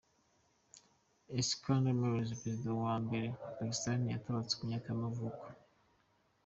[1.41, 5.45] Iskander Mirza, perezida wa mbere wa Pakistan yaratabarutse ku myaka y’amavuko.